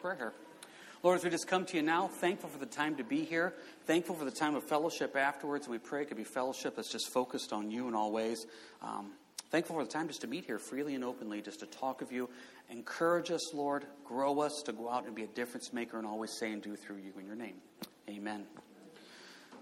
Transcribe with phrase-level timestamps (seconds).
[0.00, 0.32] prayer.
[1.02, 3.54] Lord, as we just come to you now, thankful for the time to be here,
[3.86, 7.12] thankful for the time of fellowship afterwards, we pray it could be fellowship that's just
[7.12, 8.46] focused on you in all ways.
[8.82, 9.12] Um,
[9.50, 12.10] thankful for the time just to meet here freely and openly, just to talk of
[12.10, 12.28] you.
[12.70, 16.32] Encourage us, Lord, grow us to go out and be a difference maker and always
[16.32, 17.56] say and do through you in your name.
[18.08, 18.44] Amen.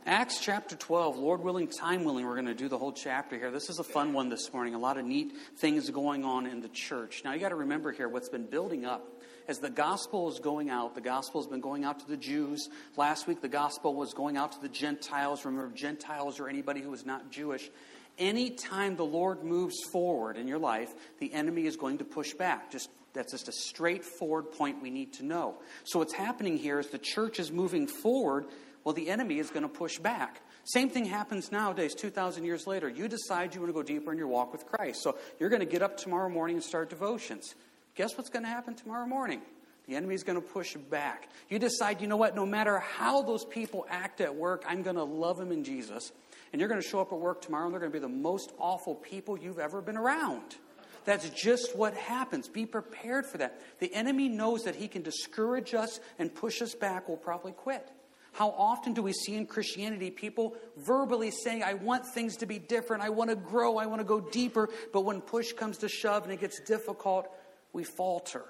[0.06, 3.50] Acts chapter 12, Lord willing, time willing, we're going to do the whole chapter here.
[3.50, 4.74] This is a fun one this morning.
[4.74, 7.22] A lot of neat things going on in the church.
[7.24, 9.04] Now, you got to remember here what's been building up
[9.48, 10.94] as the gospel is going out.
[10.94, 12.68] The gospel has been going out to the Jews.
[12.96, 15.44] Last week, the gospel was going out to the Gentiles.
[15.44, 17.70] Remember, Gentiles or anybody who is not Jewish.
[18.18, 22.70] Anytime the Lord moves forward in your life, the enemy is going to push back.
[22.70, 25.56] Just that's just a straightforward point we need to know.
[25.84, 28.46] So, what's happening here is the church is moving forward
[28.86, 30.40] well, the enemy is going to push back.
[30.62, 32.88] Same thing happens nowadays, 2,000 years later.
[32.88, 35.02] You decide you want to go deeper in your walk with Christ.
[35.02, 37.56] So you're going to get up tomorrow morning and start devotions.
[37.96, 39.40] Guess what's going to happen tomorrow morning?
[39.88, 41.28] The enemy is going to push back.
[41.48, 44.96] You decide, you know what, no matter how those people act at work, I'm going
[44.96, 46.12] to love them in Jesus.
[46.52, 48.08] And you're going to show up at work tomorrow and they're going to be the
[48.08, 50.56] most awful people you've ever been around.
[51.04, 52.48] That's just what happens.
[52.48, 53.60] Be prepared for that.
[53.78, 57.08] The enemy knows that he can discourage us and push us back.
[57.08, 57.88] We'll probably quit.
[58.32, 62.58] How often do we see in Christianity people verbally saying, I want things to be
[62.58, 65.88] different, I want to grow, I want to go deeper, but when push comes to
[65.88, 67.28] shove and it gets difficult,
[67.76, 68.46] we falter.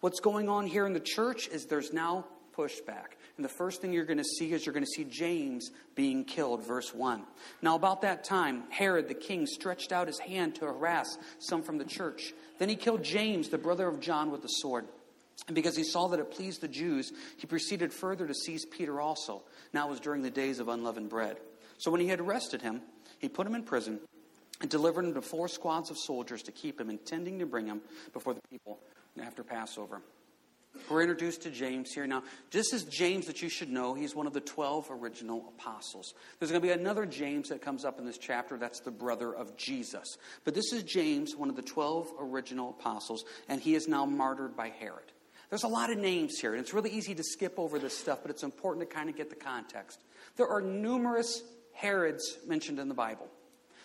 [0.00, 3.14] What's going on here in the church is there's now pushback.
[3.36, 6.24] And the first thing you're going to see is you're going to see James being
[6.24, 7.22] killed, verse 1.
[7.62, 11.78] Now, about that time, Herod the king stretched out his hand to harass some from
[11.78, 12.34] the church.
[12.58, 14.86] Then he killed James, the brother of John, with the sword.
[15.46, 19.00] And because he saw that it pleased the Jews, he proceeded further to seize Peter
[19.00, 19.44] also.
[19.72, 21.36] Now it was during the days of unleavened bread.
[21.78, 22.80] So when he had arrested him,
[23.18, 24.00] he put him in prison
[24.60, 27.80] and delivered him to four squads of soldiers to keep him, intending to bring him
[28.12, 28.78] before the people
[29.22, 30.00] after Passover.
[30.90, 32.06] We're introduced to James here.
[32.06, 33.94] Now, this is James that you should know.
[33.94, 36.14] He's one of the 12 original apostles.
[36.38, 38.56] There's going to be another James that comes up in this chapter.
[38.56, 40.18] That's the brother of Jesus.
[40.44, 44.56] But this is James, one of the 12 original apostles, and he is now martyred
[44.56, 45.12] by Herod.
[45.48, 48.20] There's a lot of names here, and it's really easy to skip over this stuff,
[48.22, 50.00] but it's important to kind of get the context.
[50.36, 51.42] There are numerous
[51.72, 53.28] Herods mentioned in the Bible.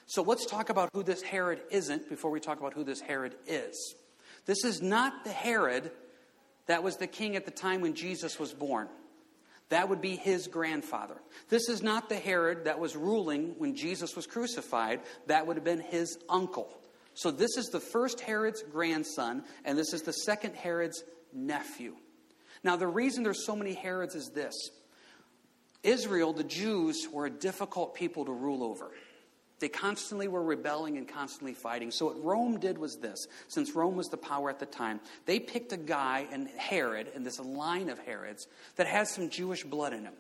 [0.05, 3.35] So let's talk about who this Herod isn't before we talk about who this Herod
[3.47, 3.95] is.
[4.45, 5.91] This is not the Herod
[6.67, 8.87] that was the king at the time when Jesus was born.
[9.69, 11.15] That would be his grandfather.
[11.47, 14.99] This is not the Herod that was ruling when Jesus was crucified.
[15.27, 16.69] That would have been his uncle.
[17.13, 21.95] So this is the first Herod's grandson, and this is the second Herod's nephew.
[22.63, 24.53] Now, the reason there's so many Herods is this
[25.83, 28.91] Israel, the Jews, were a difficult people to rule over.
[29.61, 31.91] They constantly were rebelling and constantly fighting.
[31.91, 35.39] So, what Rome did was this since Rome was the power at the time, they
[35.39, 39.93] picked a guy, and Herod, in this line of Herods, that has some Jewish blood
[39.93, 40.13] in him,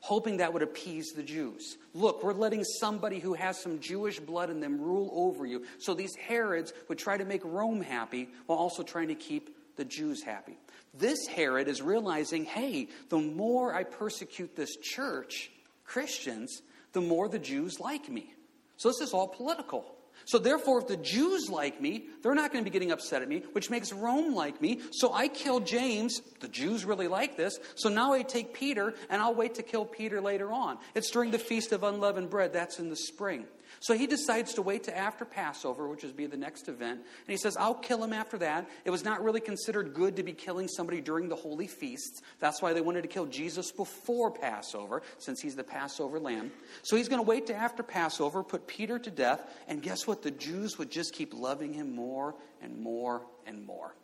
[0.00, 1.76] hoping that would appease the Jews.
[1.92, 5.66] Look, we're letting somebody who has some Jewish blood in them rule over you.
[5.78, 9.84] So, these Herods would try to make Rome happy while also trying to keep the
[9.84, 10.56] Jews happy.
[10.94, 15.50] This Herod is realizing hey, the more I persecute this church,
[15.84, 16.62] Christians,
[16.94, 18.32] the more the Jews like me.
[18.76, 19.84] So this is all political.
[20.24, 23.28] So therefore, if the Jews like me, they're not going to be getting upset at
[23.28, 24.80] me, which makes Rome like me.
[24.90, 26.20] So I kill James.
[26.40, 27.60] The Jews really like this.
[27.76, 30.78] So now I take Peter, and I'll wait to kill Peter later on.
[30.96, 32.52] It's during the Feast of Unleavened Bread.
[32.52, 33.44] That's in the spring.
[33.80, 37.28] So he decides to wait to after Passover, which would be the next event, and
[37.28, 38.68] he says, I'll kill him after that.
[38.84, 42.22] It was not really considered good to be killing somebody during the holy feasts.
[42.38, 46.50] That's why they wanted to kill Jesus before Passover, since he's the Passover lamb.
[46.82, 50.22] So he's going to wait to after Passover, put Peter to death, and guess what?
[50.22, 53.94] The Jews would just keep loving him more and more and more.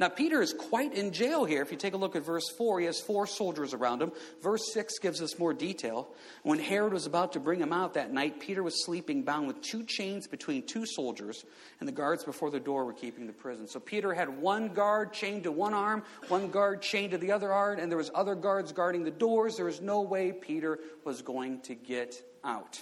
[0.00, 1.60] Now, Peter is quite in jail here.
[1.60, 4.12] If you take a look at verse 4, he has four soldiers around him.
[4.40, 6.14] Verse 6 gives us more detail.
[6.44, 9.60] When Herod was about to bring him out that night, Peter was sleeping bound with
[9.60, 11.44] two chains between two soldiers,
[11.80, 13.66] and the guards before the door were keeping the prison.
[13.66, 17.52] So Peter had one guard chained to one arm, one guard chained to the other
[17.52, 19.56] arm, and there was other guards guarding the doors.
[19.56, 22.80] There was no way Peter was going to get out.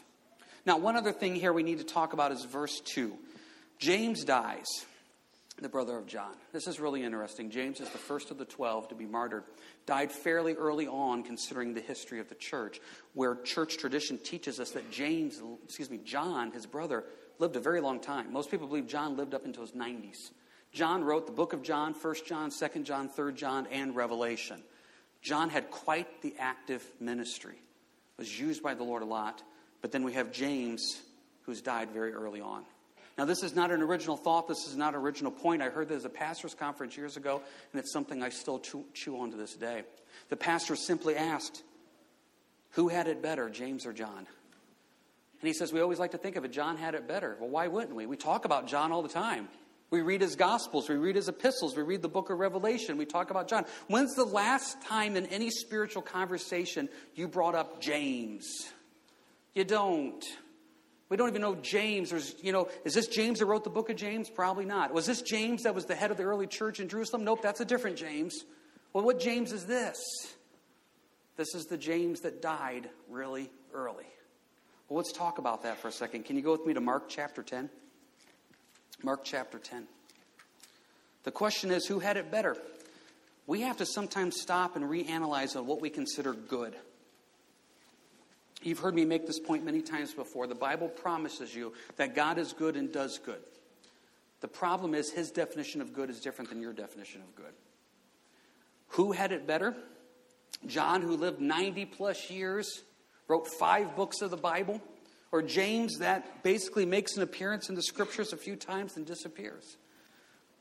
[0.66, 3.16] Now, one other thing here we need to talk about is verse 2.
[3.78, 4.66] James dies
[5.62, 6.34] the brother of John.
[6.52, 7.50] This is really interesting.
[7.50, 9.44] James is the first of the 12 to be martyred.
[9.86, 12.80] Died fairly early on, considering the history of the church,
[13.14, 17.04] where church tradition teaches us that James, excuse me, John, his brother,
[17.38, 18.32] lived a very long time.
[18.32, 20.30] Most people believe John lived up into his 90s.
[20.72, 24.62] John wrote the book of John, 1 John, 2 John, 3 John, and Revelation.
[25.22, 27.56] John had quite the active ministry,
[28.18, 29.42] was used by the Lord a lot.
[29.80, 31.00] But then we have James,
[31.42, 32.64] who's died very early on.
[33.18, 34.46] Now, this is not an original thought.
[34.46, 35.62] This is not an original point.
[35.62, 37.40] I heard this at a pastor's conference years ago,
[37.72, 39.84] and it's something I still chew, chew on to this day.
[40.28, 41.62] The pastor simply asked,
[42.72, 44.26] Who had it better, James or John?
[45.40, 47.36] And he says, We always like to think of it, John had it better.
[47.40, 48.04] Well, why wouldn't we?
[48.04, 49.48] We talk about John all the time.
[49.88, 53.06] We read his Gospels, we read his epistles, we read the book of Revelation, we
[53.06, 53.64] talk about John.
[53.86, 58.46] When's the last time in any spiritual conversation you brought up James?
[59.54, 60.24] You don't.
[61.08, 62.10] We don't even know James.
[62.10, 64.28] There's, you know, is this James that wrote the book of James?
[64.28, 64.92] Probably not.
[64.92, 67.24] Was this James that was the head of the early church in Jerusalem?
[67.24, 68.44] Nope, that's a different James.
[68.92, 69.98] Well, what James is this?
[71.36, 74.06] This is the James that died really early.
[74.88, 76.24] Well, let's talk about that for a second.
[76.24, 77.68] Can you go with me to Mark chapter 10?
[79.02, 79.86] Mark chapter 10.
[81.24, 82.56] The question is who had it better?
[83.46, 86.74] We have to sometimes stop and reanalyze on what we consider good.
[88.66, 90.48] You've heard me make this point many times before.
[90.48, 93.38] The Bible promises you that God is good and does good.
[94.40, 97.52] The problem is his definition of good is different than your definition of good.
[98.88, 99.76] Who had it better?
[100.66, 102.82] John, who lived 90 plus years,
[103.28, 104.82] wrote five books of the Bible,
[105.30, 109.76] or James, that basically makes an appearance in the scriptures a few times and disappears.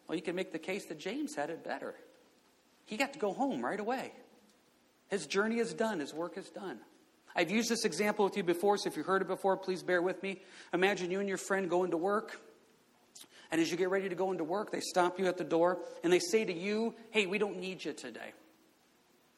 [0.07, 1.95] Well, you can make the case that James had it better.
[2.85, 4.11] He got to go home right away.
[5.07, 6.79] His journey is done, his work is done.
[7.35, 10.01] I've used this example with you before, so if you've heard it before, please bear
[10.01, 10.41] with me.
[10.73, 12.39] Imagine you and your friend going to work,
[13.51, 15.79] and as you get ready to go into work, they stop you at the door
[16.03, 18.33] and they say to you, Hey, we don't need you today.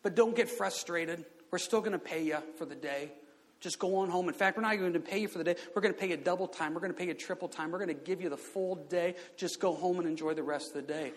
[0.04, 1.26] But don't get frustrated.
[1.52, 3.12] We're still going to pay you for the day.
[3.60, 4.28] Just go on home.
[4.28, 5.56] In fact, we're not going to pay you for the day.
[5.76, 6.74] We're going to pay you double time.
[6.74, 7.72] We're going to pay you triple time.
[7.72, 9.16] We're going to give you the full day.
[9.36, 11.14] Just go home and enjoy the rest of the day.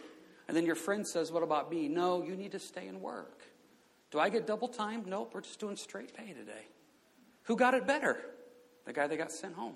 [0.49, 1.89] And then your friend says, What about me?
[1.89, 3.40] No, you need to stay and work.
[4.11, 5.05] Do I get double time?
[5.07, 6.67] Nope, we're just doing straight pay today.
[7.45, 8.17] Who got it better?
[8.85, 9.75] The guy that got sent home.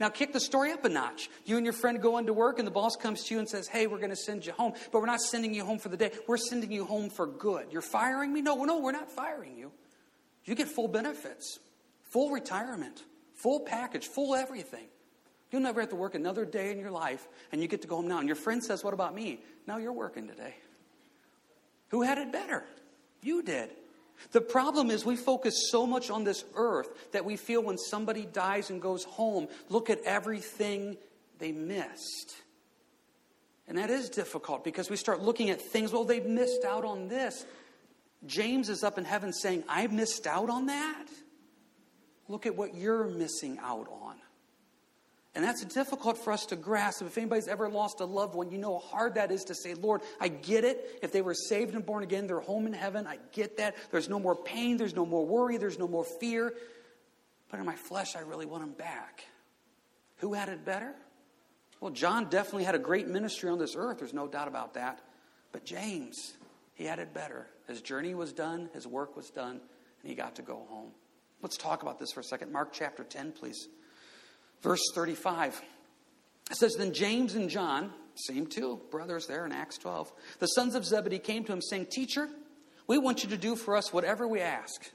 [0.00, 1.30] Now, kick the story up a notch.
[1.44, 3.68] You and your friend go into work, and the boss comes to you and says,
[3.68, 5.96] Hey, we're going to send you home, but we're not sending you home for the
[5.96, 6.10] day.
[6.26, 7.68] We're sending you home for good.
[7.70, 8.42] You're firing me?
[8.42, 9.70] No, no, we're not firing you.
[10.44, 11.60] You get full benefits,
[12.02, 13.02] full retirement,
[13.34, 14.86] full package, full everything.
[15.52, 17.96] You'll never have to work another day in your life, and you get to go
[17.96, 18.18] home now.
[18.18, 19.40] And your friend says, What about me?
[19.68, 20.56] Now you're working today.
[21.90, 22.64] Who had it better?
[23.26, 23.70] You did.
[24.30, 28.24] The problem is we focus so much on this earth that we feel when somebody
[28.24, 30.96] dies and goes home, look at everything
[31.40, 32.36] they missed.
[33.66, 37.08] And that is difficult because we start looking at things, well, they missed out on
[37.08, 37.44] this.
[38.26, 41.06] James is up in heaven saying, I missed out on that.
[42.28, 44.14] Look at what you're missing out on.
[45.36, 47.02] And that's difficult for us to grasp.
[47.02, 49.74] If anybody's ever lost a loved one, you know how hard that is to say,
[49.74, 50.98] Lord, I get it.
[51.02, 53.06] If they were saved and born again, they're home in heaven.
[53.06, 53.76] I get that.
[53.90, 54.78] There's no more pain.
[54.78, 55.58] There's no more worry.
[55.58, 56.54] There's no more fear.
[57.50, 59.24] But in my flesh, I really want them back.
[60.16, 60.94] Who had it better?
[61.80, 63.98] Well, John definitely had a great ministry on this earth.
[63.98, 65.02] There's no doubt about that.
[65.52, 66.32] But James,
[66.72, 67.46] he had it better.
[67.68, 69.60] His journey was done, his work was done,
[70.00, 70.92] and he got to go home.
[71.42, 72.52] Let's talk about this for a second.
[72.52, 73.68] Mark chapter 10, please.
[74.66, 75.62] Verse 35.
[76.50, 80.74] It says, Then James and John, same two brothers there in Acts 12, the sons
[80.74, 82.28] of Zebedee came to him saying, Teacher,
[82.88, 84.90] we want you to do for us whatever we ask.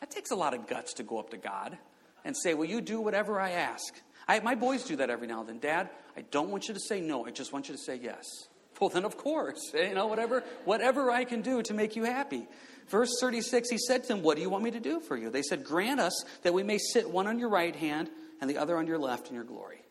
[0.00, 1.78] That takes a lot of guts to go up to God
[2.24, 3.94] and say, Will you do whatever I ask?
[4.26, 5.58] I, my boys do that every now and then.
[5.60, 7.24] Dad, I don't want you to say no.
[7.24, 8.24] I just want you to say yes.
[8.80, 12.48] Well, then, of course, you know, whatever, whatever I can do to make you happy.
[12.88, 15.30] Verse 36, he said to them, What do you want me to do for you?
[15.30, 18.10] They said, Grant us that we may sit one on your right hand
[18.44, 19.82] and the other on your left in your glory.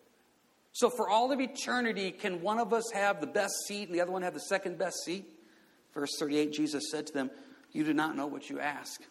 [0.73, 4.01] So, for all of eternity, can one of us have the best seat and the
[4.01, 5.25] other one have the second best seat?
[5.91, 7.31] Verse 38, Jesus said to them,
[7.71, 9.01] You do not know what you ask.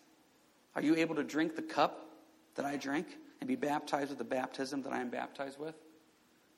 [0.76, 2.08] Are you able to drink the cup
[2.54, 3.08] that I drink
[3.40, 5.74] and be baptized with the baptism that I am baptized with?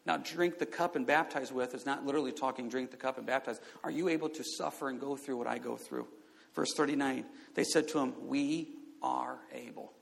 [0.04, 3.26] Now, drink the cup and baptize with is not literally talking drink the cup and
[3.26, 3.62] baptize.
[3.82, 6.06] Are you able to suffer and go through what I go through?
[6.54, 7.24] Verse 39,
[7.54, 9.94] they said to him, We are able.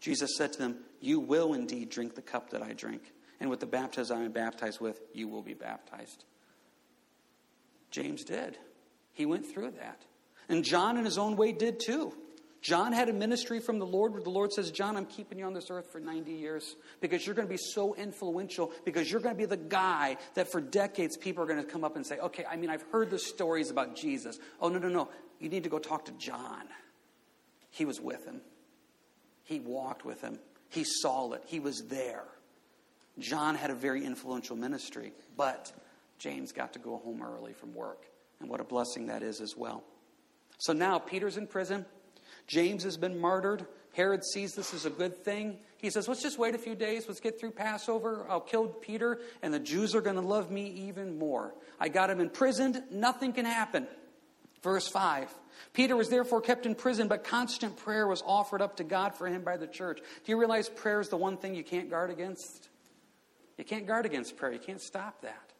[0.00, 3.60] Jesus said to them, You will indeed drink the cup that I drink, and with
[3.60, 6.24] the baptism I am baptized with, you will be baptized.
[7.90, 8.56] James did.
[9.12, 10.02] He went through that.
[10.48, 12.14] And John, in his own way, did too.
[12.62, 15.46] John had a ministry from the Lord where the Lord says, John, I'm keeping you
[15.46, 19.20] on this earth for 90 years because you're going to be so influential, because you're
[19.20, 22.06] going to be the guy that for decades people are going to come up and
[22.06, 24.38] say, okay, I mean, I've heard the stories about Jesus.
[24.60, 25.08] Oh, no, no, no.
[25.38, 26.64] You need to go talk to John.
[27.70, 28.42] He was with him,
[29.50, 30.38] he walked with him,
[30.68, 32.24] he saw it, he was there.
[33.18, 35.72] John had a very influential ministry, but
[36.18, 38.04] James got to go home early from work.
[38.38, 39.82] And what a blessing that is as well.
[40.58, 41.84] So now Peter's in prison.
[42.46, 43.66] James has been martyred.
[43.92, 45.58] Herod sees this as a good thing.
[45.78, 47.06] He says, Let's just wait a few days.
[47.08, 48.24] Let's get through Passover.
[48.28, 51.54] I'll kill Peter, and the Jews are going to love me even more.
[51.80, 52.82] I got him imprisoned.
[52.90, 53.88] Nothing can happen.
[54.62, 55.34] Verse 5
[55.72, 59.26] Peter was therefore kept in prison, but constant prayer was offered up to God for
[59.26, 59.98] him by the church.
[59.98, 62.68] Do you realize prayer is the one thing you can't guard against?
[63.58, 65.52] You can't guard against prayer, you can't stop that.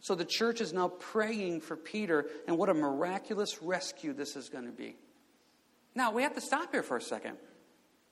[0.00, 4.48] So the church is now praying for Peter, and what a miraculous rescue this is
[4.48, 4.96] going to be.
[5.94, 7.36] Now, we have to stop here for a second.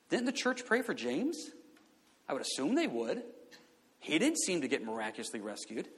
[0.08, 1.50] Didn't the church pray for James?
[2.28, 3.22] I would assume they would.
[3.98, 5.88] He didn't seem to get miraculously rescued.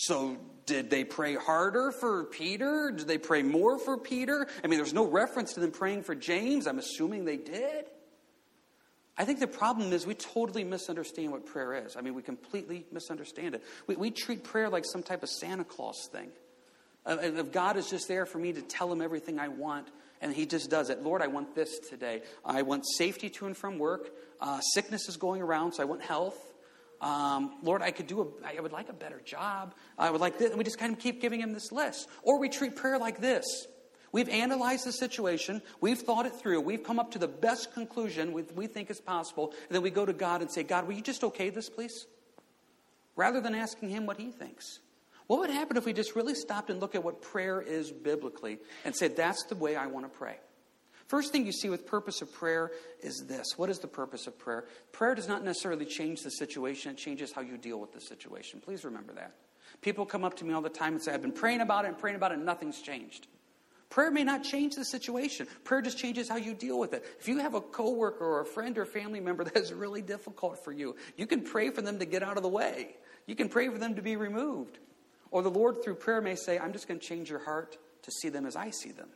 [0.00, 2.92] So, did they pray harder for Peter?
[2.96, 4.46] Did they pray more for Peter?
[4.62, 6.68] I mean, there's no reference to them praying for James.
[6.68, 7.86] I'm assuming they did.
[9.16, 11.96] I think the problem is we totally misunderstand what prayer is.
[11.96, 13.64] I mean, we completely misunderstand it.
[13.88, 16.28] We, we treat prayer like some type of Santa Claus thing.
[17.04, 19.88] Uh, if God is just there for me to tell him everything I want,
[20.20, 21.02] and he just does it.
[21.02, 22.22] Lord, I want this today.
[22.44, 24.10] I want safety to and from work.
[24.40, 26.36] Uh, sickness is going around, so I want health.
[27.00, 29.74] Um, Lord, I could do a, I would like a better job.
[29.96, 30.50] I would like this.
[30.50, 32.08] And we just kind of keep giving him this list.
[32.22, 33.44] Or we treat prayer like this.
[34.10, 35.62] We've analyzed the situation.
[35.80, 36.60] We've thought it through.
[36.62, 39.52] We've come up to the best conclusion we, think is possible.
[39.68, 42.06] And then we go to God and say, God, will you just okay this, please?
[43.16, 44.80] Rather than asking him what he thinks.
[45.26, 48.58] What would happen if we just really stopped and looked at what prayer is biblically
[48.84, 50.38] and said, that's the way I want to pray?
[51.08, 53.56] First thing you see with purpose of prayer is this.
[53.56, 54.66] What is the purpose of prayer?
[54.92, 58.60] Prayer does not necessarily change the situation, it changes how you deal with the situation.
[58.60, 59.32] Please remember that.
[59.80, 61.88] People come up to me all the time and say, I've been praying about it
[61.88, 63.26] and praying about it, and nothing's changed.
[63.88, 65.46] Prayer may not change the situation.
[65.64, 67.04] Prayer just changes how you deal with it.
[67.18, 70.62] If you have a coworker or a friend or family member that is really difficult
[70.62, 72.96] for you, you can pray for them to get out of the way.
[73.26, 74.78] You can pray for them to be removed.
[75.30, 78.10] Or the Lord, through prayer, may say, I'm just going to change your heart to
[78.10, 79.08] see them as I see them.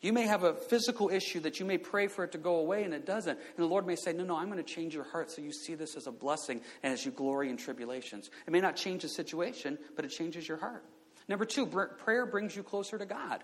[0.00, 2.84] You may have a physical issue that you may pray for it to go away
[2.84, 3.38] and it doesn't.
[3.38, 5.52] And the Lord may say, No, no, I'm going to change your heart so you
[5.52, 8.30] see this as a blessing and as you glory in tribulations.
[8.46, 10.84] It may not change the situation, but it changes your heart.
[11.28, 13.42] Number two, prayer brings you closer to God.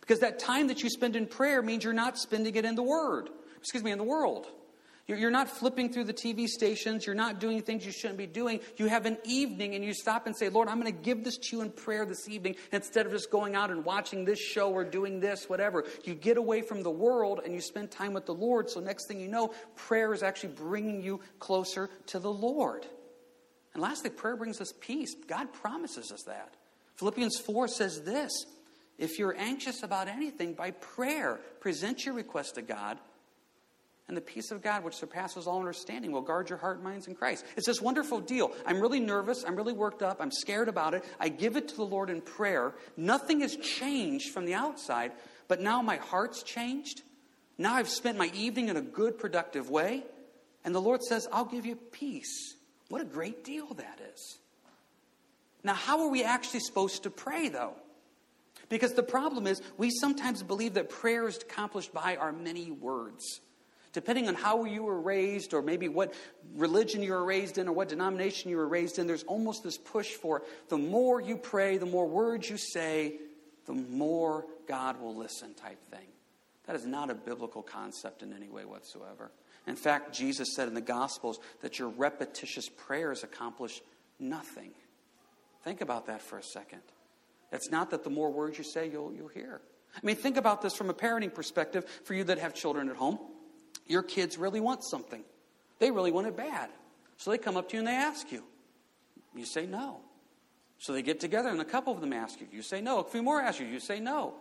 [0.00, 2.82] Because that time that you spend in prayer means you're not spending it in the
[2.82, 4.46] Word, excuse me, in the world.
[5.16, 7.06] You're not flipping through the TV stations.
[7.06, 8.60] You're not doing things you shouldn't be doing.
[8.76, 11.36] You have an evening and you stop and say, Lord, I'm going to give this
[11.36, 14.70] to you in prayer this evening instead of just going out and watching this show
[14.70, 15.84] or doing this, whatever.
[16.04, 18.70] You get away from the world and you spend time with the Lord.
[18.70, 22.86] So, next thing you know, prayer is actually bringing you closer to the Lord.
[23.74, 25.14] And lastly, prayer brings us peace.
[25.26, 26.54] God promises us that.
[26.96, 28.32] Philippians 4 says this
[28.98, 32.98] If you're anxious about anything, by prayer, present your request to God
[34.10, 37.06] and the peace of God, which surpasses all understanding, will guard your heart and minds
[37.06, 37.44] in Christ.
[37.56, 38.50] It's this wonderful deal.
[38.66, 39.44] I'm really nervous.
[39.46, 40.16] I'm really worked up.
[40.18, 41.04] I'm scared about it.
[41.20, 42.74] I give it to the Lord in prayer.
[42.96, 45.12] Nothing has changed from the outside,
[45.46, 47.02] but now my heart's changed.
[47.56, 50.02] Now I've spent my evening in a good, productive way.
[50.64, 52.56] And the Lord says, I'll give you peace.
[52.88, 54.38] What a great deal that is.
[55.62, 57.74] Now, how are we actually supposed to pray, though?
[58.68, 63.40] Because the problem is, we sometimes believe that prayer is accomplished by our many words.
[63.92, 66.14] Depending on how you were raised, or maybe what
[66.54, 69.78] religion you were raised in, or what denomination you were raised in, there's almost this
[69.78, 73.14] push for the more you pray, the more words you say,
[73.66, 76.06] the more God will listen type thing.
[76.66, 79.32] That is not a biblical concept in any way whatsoever.
[79.66, 83.82] In fact, Jesus said in the Gospels that your repetitious prayers accomplish
[84.20, 84.70] nothing.
[85.64, 86.82] Think about that for a second.
[87.52, 89.60] It's not that the more words you say, you'll, you'll hear.
[89.96, 92.96] I mean, think about this from a parenting perspective for you that have children at
[92.96, 93.18] home.
[93.90, 95.24] Your kids really want something,
[95.80, 96.70] they really want it bad.
[97.16, 98.44] So they come up to you and they ask you.
[99.34, 100.00] You say no.
[100.78, 102.46] So they get together and a couple of them ask you.
[102.50, 103.00] You say no.
[103.00, 103.66] A few more ask you.
[103.66, 104.34] You say no.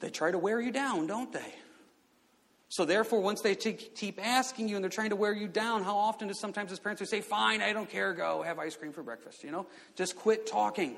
[0.00, 1.54] They try to wear you down, don't they?
[2.70, 5.82] So therefore, once they t- keep asking you and they're trying to wear you down,
[5.84, 8.12] how often do sometimes as parents we say, "Fine, I don't care.
[8.14, 10.96] Go have ice cream for breakfast." You know, just quit talking.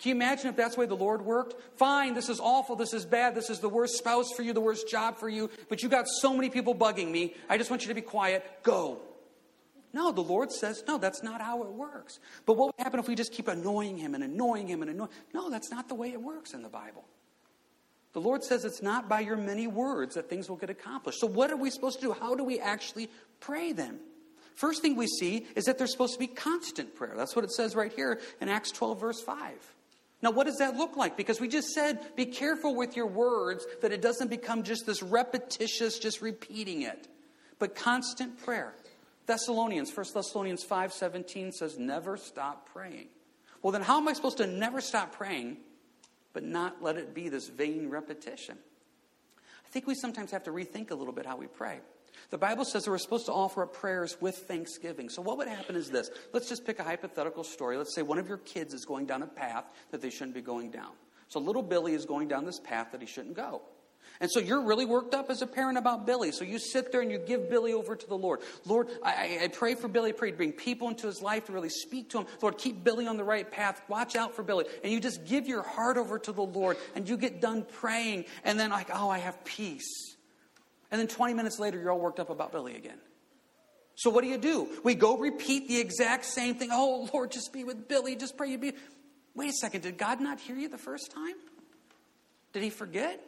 [0.00, 1.54] Can you imagine if that's the way the Lord worked?
[1.76, 4.60] Fine, this is awful, this is bad, this is the worst spouse for you, the
[4.60, 7.34] worst job for you, but you got so many people bugging me.
[7.50, 8.62] I just want you to be quiet.
[8.62, 9.02] Go.
[9.92, 12.18] No, the Lord says, no, that's not how it works.
[12.46, 15.10] But what would happen if we just keep annoying him and annoying him and annoying?
[15.34, 17.04] No, that's not the way it works in the Bible.
[18.14, 21.20] The Lord says it's not by your many words that things will get accomplished.
[21.20, 22.12] So, what are we supposed to do?
[22.12, 24.00] How do we actually pray then?
[24.54, 27.14] First thing we see is that there's supposed to be constant prayer.
[27.16, 29.74] That's what it says right here in Acts 12, verse 5.
[30.22, 31.16] Now, what does that look like?
[31.16, 35.02] Because we just said, be careful with your words that it doesn't become just this
[35.02, 37.08] repetitious, just repeating it,
[37.58, 38.74] but constant prayer.
[39.26, 43.08] Thessalonians, 1 Thessalonians 5 17 says, never stop praying.
[43.62, 45.58] Well, then, how am I supposed to never stop praying,
[46.32, 48.58] but not let it be this vain repetition?
[49.38, 51.80] I think we sometimes have to rethink a little bit how we pray.
[52.28, 55.08] The Bible says that we're supposed to offer up prayers with thanksgiving.
[55.08, 57.76] So, what would happen is this let's just pick a hypothetical story.
[57.76, 60.42] Let's say one of your kids is going down a path that they shouldn't be
[60.42, 60.92] going down.
[61.28, 63.62] So, little Billy is going down this path that he shouldn't go.
[64.20, 66.30] And so you're really worked up as a parent about Billy.
[66.30, 68.40] So you sit there and you give Billy over to the Lord.
[68.66, 70.10] Lord, I, I pray for Billy.
[70.10, 72.26] I pray to bring people into his life to really speak to him.
[72.42, 73.80] Lord, keep Billy on the right path.
[73.88, 74.66] Watch out for Billy.
[74.84, 78.26] And you just give your heart over to the Lord and you get done praying.
[78.44, 80.16] And then, like, oh, I have peace.
[80.90, 82.98] And then 20 minutes later, you're all worked up about Billy again.
[83.94, 84.68] So what do you do?
[84.82, 86.70] We go repeat the exact same thing.
[86.72, 88.16] Oh, Lord, just be with Billy.
[88.16, 88.72] Just pray you be.
[89.34, 89.82] Wait a second.
[89.82, 91.34] Did God not hear you the first time?
[92.52, 93.20] Did he forget?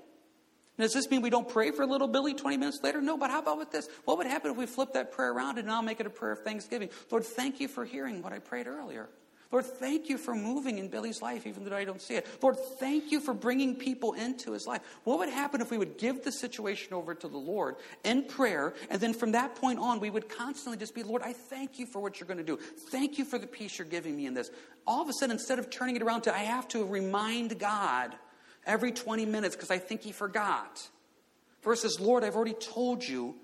[0.78, 3.00] Does this mean we don't pray for little Billy 20 minutes later?
[3.00, 3.86] No, but how about with this?
[4.04, 6.32] What would happen if we flip that prayer around and now make it a prayer
[6.32, 6.88] of thanksgiving?
[7.10, 9.08] Lord, thank you for hearing what I prayed earlier.
[9.52, 12.26] Lord, thank you for moving in Billy's life, even though I don't see it.
[12.40, 14.80] Lord, thank you for bringing people into his life.
[15.04, 18.72] What would happen if we would give the situation over to the Lord in prayer,
[18.88, 21.84] and then from that point on, we would constantly just be, Lord, I thank you
[21.84, 22.56] for what you're going to do.
[22.56, 24.50] Thank you for the peace you're giving me in this.
[24.86, 28.14] All of a sudden, instead of turning it around to, I have to remind God
[28.64, 30.88] every 20 minutes because I think he forgot,
[31.62, 33.34] versus, Lord, I've already told you.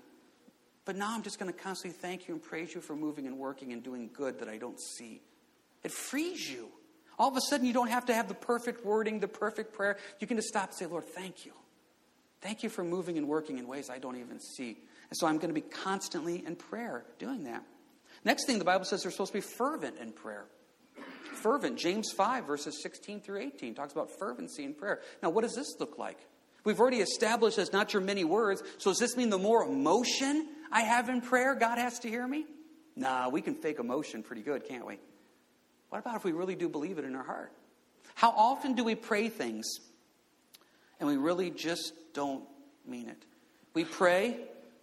[0.85, 3.37] But now I'm just going to constantly thank you and praise you for moving and
[3.37, 5.21] working and doing good that I don't see.
[5.83, 6.69] It frees you.
[7.17, 9.97] All of a sudden, you don't have to have the perfect wording, the perfect prayer.
[10.19, 11.51] You can just stop and say, Lord, thank you.
[12.41, 14.77] Thank you for moving and working in ways I don't even see.
[15.09, 17.63] And so I'm going to be constantly in prayer doing that.
[18.23, 20.45] Next thing, the Bible says they're supposed to be fervent in prayer.
[21.33, 21.77] Fervent.
[21.77, 25.01] James 5, verses 16 through 18 talks about fervency in prayer.
[25.21, 26.17] Now, what does this look like?
[26.63, 28.61] We've already established as not your many words.
[28.77, 32.27] So does this mean the more emotion I have in prayer, God has to hear
[32.27, 32.45] me?
[32.95, 34.99] Nah, we can fake emotion pretty good, can't we?
[35.89, 37.51] What about if we really do believe it in our heart?
[38.15, 39.65] How often do we pray things
[40.99, 42.43] and we really just don't
[42.85, 43.23] mean it?
[43.73, 44.37] We pray,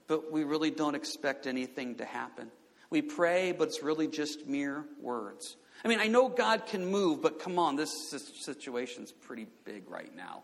[0.06, 2.50] but we really don't expect anything to happen.
[2.90, 5.56] We pray, but it's really just mere words.
[5.84, 7.90] I mean, I know God can move, but come on, this
[8.40, 10.42] situation's pretty big right now.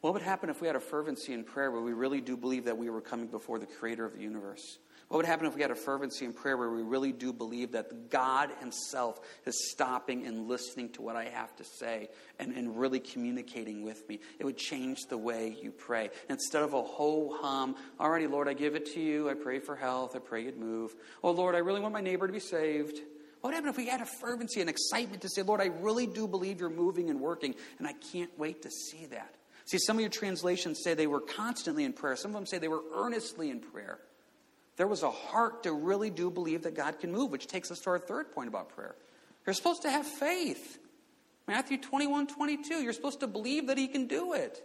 [0.00, 2.64] What would happen if we had a fervency in prayer where we really do believe
[2.64, 4.78] that we were coming before the creator of the universe?
[5.12, 7.72] What would happen if we had a fervency in prayer where we really do believe
[7.72, 12.80] that God Himself is stopping and listening to what I have to say and, and
[12.80, 14.20] really communicating with me?
[14.38, 16.08] It would change the way you pray.
[16.30, 19.28] Instead of a ho hum, alrighty, Lord, I give it to you.
[19.28, 20.16] I pray for health.
[20.16, 20.94] I pray you'd move.
[21.22, 22.98] Oh, Lord, I really want my neighbor to be saved.
[23.42, 26.06] What would happen if we had a fervency and excitement to say, Lord, I really
[26.06, 29.34] do believe you're moving and working, and I can't wait to see that?
[29.66, 32.16] See, some of your translations say they were constantly in prayer.
[32.16, 33.98] Some of them say they were earnestly in prayer.
[34.76, 37.80] There was a heart to really do believe that God can move, which takes us
[37.80, 38.94] to our third point about prayer.
[39.46, 40.78] You're supposed to have faith.
[41.46, 44.62] Matthew 21 22, you're supposed to believe that He can do it.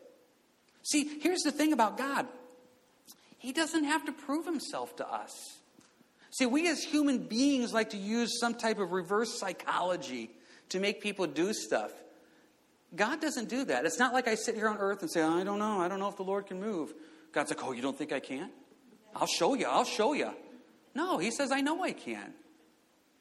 [0.84, 2.28] See, here's the thing about God
[3.38, 5.34] He doesn't have to prove Himself to us.
[6.32, 10.30] See, we as human beings like to use some type of reverse psychology
[10.70, 11.92] to make people do stuff.
[12.96, 13.86] God doesn't do that.
[13.86, 15.80] It's not like I sit here on earth and say, I don't know.
[15.82, 16.94] I don't know if the Lord can move.
[17.34, 18.50] God's like, Oh, you don't think I can?
[19.16, 19.66] I'll show you.
[19.68, 20.32] I'll show you.
[20.96, 22.34] No, he says, I know I can.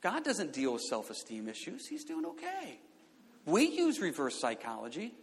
[0.01, 1.87] God doesn't deal with self esteem issues.
[1.87, 2.79] He's doing okay.
[3.45, 5.15] We use reverse psychology.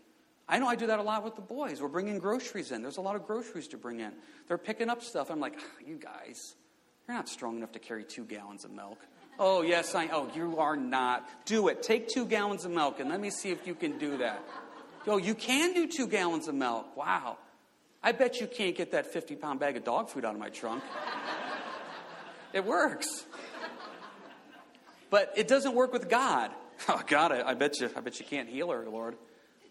[0.47, 1.81] I know I do that a lot with the boys.
[1.81, 2.81] We're bringing groceries in.
[2.81, 4.11] There's a lot of groceries to bring in.
[4.47, 5.31] They're picking up stuff.
[5.31, 6.55] I'm like, oh, you guys,
[7.07, 8.99] you're not strong enough to carry two gallons of milk.
[9.39, 10.09] Oh, yes, I.
[10.09, 11.27] Oh, you are not.
[11.45, 11.81] Do it.
[11.81, 14.43] Take two gallons of milk and let me see if you can do that.
[15.07, 16.95] Oh, you can do two gallons of milk.
[16.95, 17.37] Wow.
[18.03, 20.49] I bet you can't get that 50 pound bag of dog food out of my
[20.49, 20.83] trunk.
[22.53, 23.25] it works.
[25.09, 26.51] But it doesn't work with God.
[26.89, 29.15] Oh, God, I, I, bet you, I bet you can't heal her, Lord.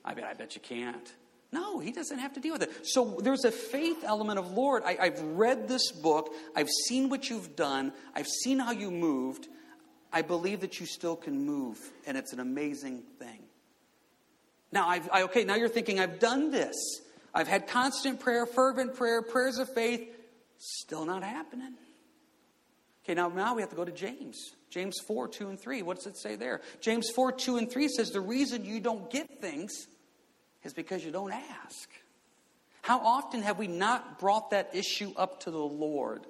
[0.02, 1.12] I bet, I bet you can't.
[1.50, 2.70] No, he doesn't have to deal with it.
[2.86, 4.82] So there's a faith element of Lord.
[4.86, 6.32] I, I've read this book.
[6.56, 7.92] I've seen what you've done.
[8.14, 9.48] I've seen how you moved.
[10.10, 13.40] I believe that you still can move, and it's an amazing thing.
[14.70, 16.76] Now, I've, I, okay, now you're thinking, I've done this.
[17.34, 20.08] I've had constant prayer, fervent prayer, prayers of faith.
[20.58, 21.74] Still not happening.
[23.04, 24.52] Okay, now, now we have to go to James.
[24.70, 25.82] James 4, 2 and 3.
[25.82, 26.60] What does it say there?
[26.80, 29.72] James 4, 2 and 3 says the reason you don't get things
[30.62, 31.88] is because you don't ask.
[32.82, 36.26] How often have we not brought that issue up to the Lord?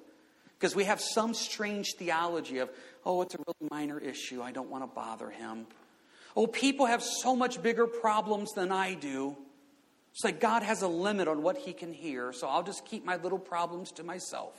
[0.59, 2.69] Because we have some strange theology of,
[3.05, 4.41] oh, it's a really minor issue.
[4.41, 5.67] I don't want to bother him.
[6.35, 9.37] Oh, people have so much bigger problems than I do.
[10.13, 13.03] It's like God has a limit on what he can hear, so I'll just keep
[13.03, 14.55] my little problems to myself.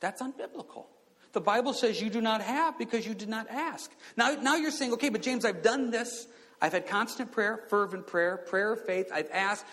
[0.00, 0.86] That's unbiblical.
[1.32, 3.90] The Bible says you do not have because you did not ask.
[4.16, 6.26] Now, now you're saying, okay, but James, I've done this.
[6.60, 9.10] I've had constant prayer, fervent prayer, prayer of faith.
[9.12, 9.64] I've asked.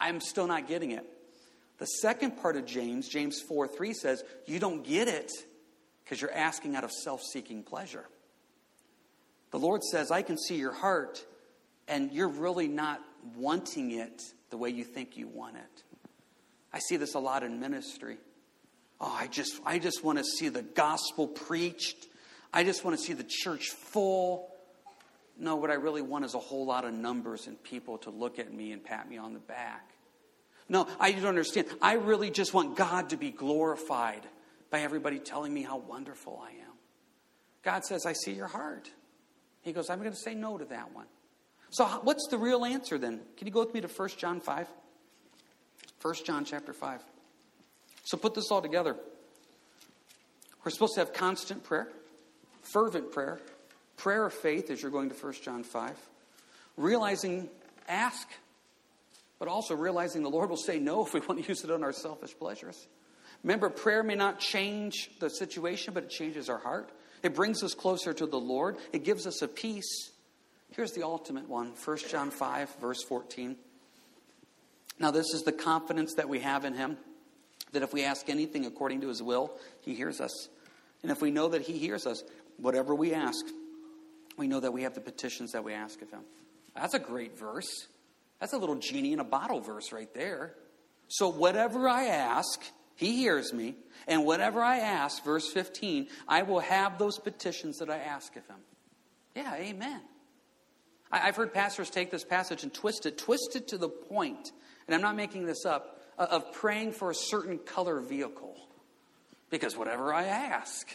[0.00, 1.06] I'm still not getting it.
[1.78, 5.30] The second part of James, James 4 3 says, You don't get it
[6.04, 8.04] because you're asking out of self seeking pleasure.
[9.50, 11.24] The Lord says, I can see your heart,
[11.88, 13.00] and you're really not
[13.36, 15.82] wanting it the way you think you want it.
[16.72, 18.18] I see this a lot in ministry.
[19.00, 22.06] Oh, I just, I just want to see the gospel preached.
[22.52, 24.50] I just want to see the church full.
[25.38, 28.38] No, what I really want is a whole lot of numbers and people to look
[28.38, 29.90] at me and pat me on the back.
[30.68, 31.66] No, I don't understand.
[31.82, 34.22] I really just want God to be glorified
[34.70, 36.72] by everybody telling me how wonderful I am.
[37.62, 38.90] God says, I see your heart.
[39.62, 41.06] He goes, I'm going to say no to that one.
[41.74, 43.20] So, what's the real answer then?
[43.36, 44.68] Can you go with me to 1 John 5?
[46.00, 47.00] 1 John chapter 5.
[48.04, 48.94] So, put this all together.
[50.64, 51.88] We're supposed to have constant prayer,
[52.62, 53.40] fervent prayer,
[53.96, 55.96] prayer of faith as you're going to 1 John 5,
[56.76, 57.48] realizing,
[57.88, 58.28] ask
[59.40, 61.82] but also realizing the Lord will say no if we want to use it on
[61.82, 62.86] our selfish pleasures.
[63.42, 66.92] Remember, prayer may not change the situation, but it changes our heart.
[67.24, 70.12] It brings us closer to the Lord, it gives us a peace.
[70.74, 73.56] Here's the ultimate one 1 John 5, verse 14.
[74.98, 76.96] Now, this is the confidence that we have in Him
[77.72, 80.48] that if we ask anything according to His will, He hears us.
[81.02, 82.22] And if we know that He hears us,
[82.56, 83.44] whatever we ask,
[84.36, 86.22] we know that we have the petitions that we ask of Him.
[86.74, 87.86] That's a great verse.
[88.40, 90.54] That's a little genie in a bottle verse right there.
[91.08, 92.60] So, whatever I ask,
[92.96, 93.76] he hears me.
[94.06, 98.46] And whatever I ask, verse 15, I will have those petitions that I ask of
[98.46, 98.56] him.
[99.34, 100.00] Yeah, amen.
[101.22, 104.52] I've heard pastors take this passage and twist it, twist it to the point,
[104.86, 108.56] and I'm not making this up, uh, of praying for a certain color vehicle.
[109.50, 110.88] Because whatever I ask.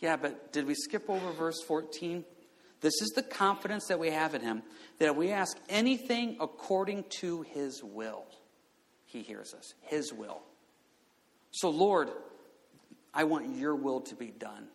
[0.00, 2.24] Yeah, but did we skip over verse 14?
[2.80, 4.62] This is the confidence that we have in Him
[4.98, 8.24] that we ask anything according to His will,
[9.04, 9.74] He hears us.
[9.82, 10.40] His will.
[11.50, 12.10] So, Lord,
[13.12, 14.68] I want your will to be done.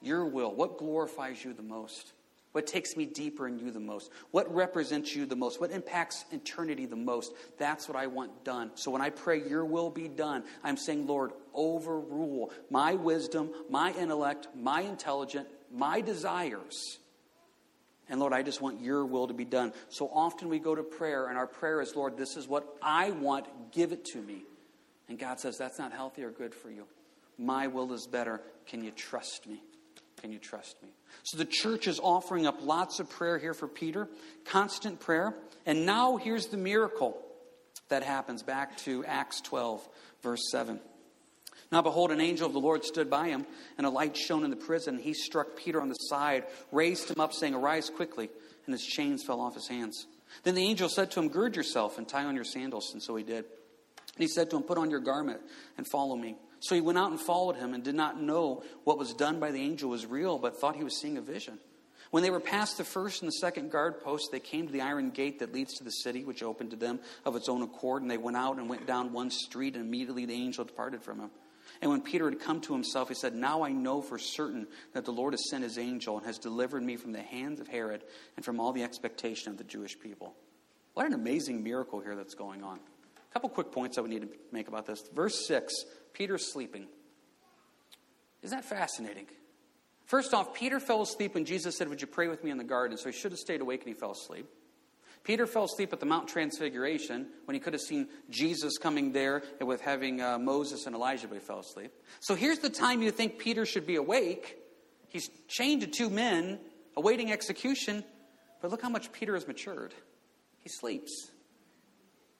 [0.00, 0.54] Your will.
[0.54, 2.12] What glorifies you the most?
[2.52, 4.10] What takes me deeper in you the most?
[4.30, 5.60] What represents you the most?
[5.60, 7.32] What impacts eternity the most?
[7.58, 8.70] That's what I want done.
[8.74, 13.92] So when I pray, Your will be done, I'm saying, Lord, overrule my wisdom, my
[13.92, 16.98] intellect, my intelligence, my desires
[18.12, 19.72] and Lord, I just want your will to be done.
[19.88, 23.10] So often we go to prayer, and our prayer is, Lord, this is what I
[23.10, 24.42] want, give it to me.
[25.08, 26.84] And God says, that's not healthy or good for you.
[27.38, 28.42] My will is better.
[28.66, 29.62] Can you trust me?
[30.22, 30.88] Can you trust me?
[31.24, 34.08] So the church is offering up lots of prayer here for Peter,
[34.44, 35.34] constant prayer.
[35.66, 37.20] And now here's the miracle
[37.88, 39.86] that happens back to Acts 12,
[40.22, 40.78] verse 7.
[41.72, 43.46] Now, behold, an angel of the Lord stood by him,
[43.78, 44.98] and a light shone in the prison.
[44.98, 48.30] He struck Peter on the side, raised him up, saying, Arise quickly.
[48.64, 50.06] And his chains fell off his hands.
[50.44, 52.90] Then the angel said to him, Gird yourself and tie on your sandals.
[52.92, 53.44] And so he did.
[53.44, 55.40] And he said to him, Put on your garment
[55.76, 56.36] and follow me.
[56.62, 59.50] So he went out and followed him, and did not know what was done by
[59.50, 61.58] the angel was real, but thought he was seeing a vision.
[62.12, 64.80] When they were past the first and the second guard post, they came to the
[64.82, 68.02] iron gate that leads to the city, which opened to them of its own accord.
[68.02, 71.18] And they went out and went down one street, and immediately the angel departed from
[71.18, 71.30] him.
[71.80, 75.04] And when Peter had come to himself, he said, Now I know for certain that
[75.04, 78.04] the Lord has sent his angel and has delivered me from the hands of Herod
[78.36, 80.36] and from all the expectation of the Jewish people.
[80.94, 82.78] What an amazing miracle here that's going on.
[83.32, 85.02] Couple quick points I would need to make about this.
[85.14, 85.72] Verse 6
[86.12, 86.86] Peter's sleeping.
[88.42, 89.26] Isn't that fascinating?
[90.04, 92.64] First off, Peter fell asleep when Jesus said, Would you pray with me in the
[92.64, 92.98] garden?
[92.98, 94.46] So he should have stayed awake and he fell asleep.
[95.24, 99.42] Peter fell asleep at the Mount Transfiguration when he could have seen Jesus coming there
[99.60, 101.92] and with having uh, Moses and Elijah, but he fell asleep.
[102.20, 104.58] So here's the time you think Peter should be awake.
[105.08, 106.58] He's chained to two men,
[106.96, 108.02] awaiting execution,
[108.60, 109.94] but look how much Peter has matured.
[110.60, 111.30] He sleeps.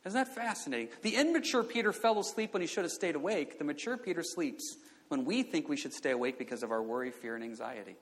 [0.05, 0.89] Isn't that fascinating?
[1.03, 3.59] The immature Peter fell asleep when he should have stayed awake.
[3.59, 4.77] The mature Peter sleeps
[5.09, 7.97] when we think we should stay awake because of our worry, fear, and anxiety.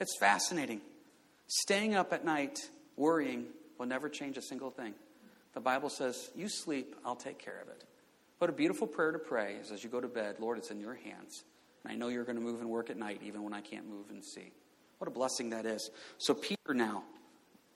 [0.00, 0.80] It's fascinating.
[1.46, 2.58] Staying up at night,
[2.96, 3.46] worrying,
[3.78, 4.94] will never change a single thing.
[5.52, 7.84] The Bible says, You sleep, I'll take care of it.
[8.38, 10.80] What a beautiful prayer to pray is as you go to bed, Lord, it's in
[10.80, 11.44] your hands.
[11.84, 13.88] And I know you're going to move and work at night, even when I can't
[13.88, 14.52] move and see.
[14.98, 15.90] What a blessing that is.
[16.18, 17.04] So Peter now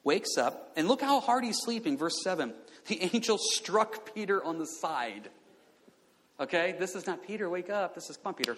[0.04, 1.96] wakes up, and look how hard he's sleeping.
[1.96, 2.54] Verse 7
[2.87, 5.30] The angel struck Peter on the side.
[6.40, 7.94] Okay, this is not Peter, wake up.
[7.94, 8.56] This is, come on, Peter.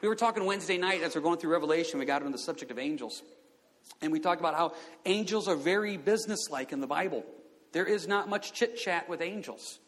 [0.00, 2.70] We were talking Wednesday night as we're going through Revelation, we got into the subject
[2.70, 3.22] of angels.
[4.00, 7.24] And we talked about how angels are very businesslike in the Bible.
[7.72, 9.78] There is not much chit chat with angels.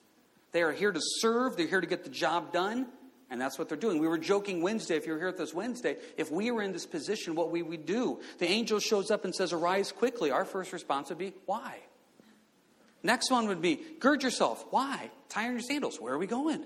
[0.53, 2.87] They are here to serve, they're here to get the job done,
[3.31, 3.99] and that's what they're doing.
[3.99, 6.87] We were joking Wednesday, if you're here with us Wednesday, if we were in this
[6.87, 8.21] position, what we would do.
[8.39, 10.31] The angel shows up and says, Arise quickly.
[10.31, 11.79] Our first response would be, Why?
[13.03, 14.65] Next one would be gird yourself.
[14.71, 15.11] Why?
[15.29, 16.01] Tie on your sandals.
[16.01, 16.65] Where are we going?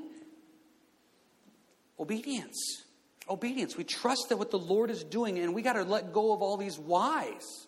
[1.99, 2.85] Obedience.
[3.29, 3.77] Obedience.
[3.77, 6.41] We trust that what the Lord is doing, and we got to let go of
[6.41, 7.67] all these whys.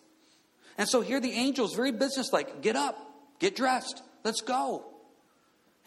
[0.77, 2.97] And so here the angels, very businesslike, get up,
[3.39, 4.85] get dressed, let's go.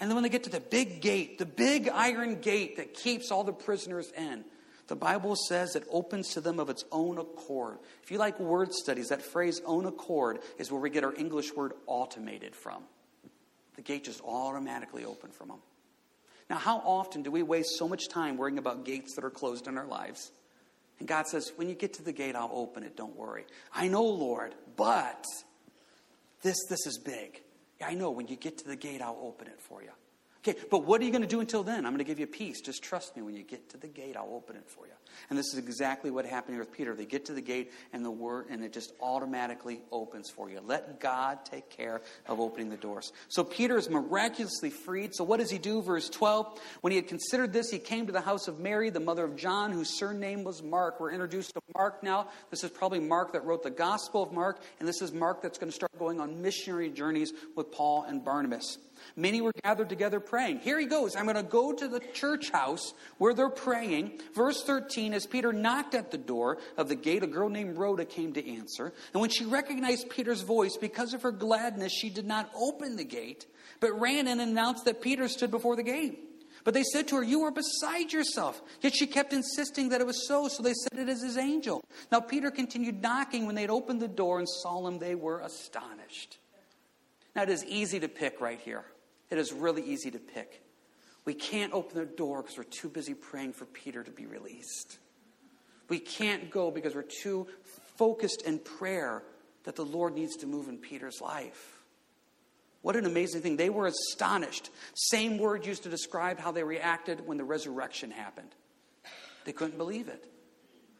[0.00, 3.30] And then when they get to the big gate, the big iron gate that keeps
[3.30, 4.44] all the prisoners in,
[4.86, 7.78] the Bible says it opens to them of its own accord.
[8.02, 11.54] If you like word studies, that phrase own accord is where we get our English
[11.54, 12.82] word automated from.
[13.76, 15.58] The gate just automatically opened from them.
[16.50, 19.66] Now, how often do we waste so much time worrying about gates that are closed
[19.66, 20.30] in our lives?
[20.98, 22.96] And God says, when you get to the gate, I'll open it.
[22.96, 23.46] Don't worry.
[23.74, 25.24] I know, Lord, but
[26.42, 27.40] this, this is big.
[27.82, 29.90] I know when you get to the gate, I'll open it for you.
[30.46, 31.86] Okay, but what are you going to do until then?
[31.86, 32.60] I'm going to give you peace.
[32.60, 33.22] Just trust me.
[33.22, 34.92] When you get to the gate, I'll open it for you.
[35.30, 36.94] And this is exactly what happened here with Peter.
[36.94, 40.60] They get to the gate and the word, and it just automatically opens for you.
[40.62, 43.10] Let God take care of opening the doors.
[43.28, 45.14] So Peter is miraculously freed.
[45.14, 45.80] So what does he do?
[45.80, 46.60] Verse 12.
[46.82, 49.36] When he had considered this, he came to the house of Mary, the mother of
[49.36, 51.00] John, whose surname was Mark.
[51.00, 52.28] We're introduced to Mark now.
[52.50, 55.56] This is probably Mark that wrote the Gospel of Mark, and this is Mark that's
[55.56, 58.76] going to start going on missionary journeys with Paul and Barnabas.
[59.16, 60.60] Many were gathered together praying.
[60.60, 61.16] Here he goes.
[61.16, 64.20] I'm going to go to the church house where they're praying.
[64.34, 68.04] Verse 13 As Peter knocked at the door of the gate, a girl named Rhoda
[68.04, 68.92] came to answer.
[69.12, 73.04] And when she recognized Peter's voice, because of her gladness, she did not open the
[73.04, 73.46] gate,
[73.80, 76.18] but ran in and announced that Peter stood before the gate.
[76.64, 78.60] But they said to her, You are beside yourself.
[78.80, 81.84] Yet she kept insisting that it was so, so they said it is his angel.
[82.10, 83.46] Now Peter continued knocking.
[83.46, 86.38] When they had opened the door and saw him, they were astonished.
[87.36, 88.84] Now it is easy to pick right here.
[89.30, 90.62] It is really easy to pick.
[91.24, 94.98] We can't open the door because we're too busy praying for Peter to be released.
[95.88, 97.46] We can't go because we're too
[97.96, 99.22] focused in prayer
[99.64, 101.82] that the Lord needs to move in Peter's life.
[102.82, 103.56] What an amazing thing.
[103.56, 104.70] They were astonished.
[104.92, 108.54] Same word used to describe how they reacted when the resurrection happened.
[109.46, 110.26] They couldn't believe it.